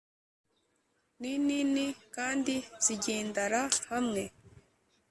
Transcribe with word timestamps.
ninini 1.19 1.85
kandi 2.15 2.55
zigendara 2.85 3.61
hamwe 3.89 4.23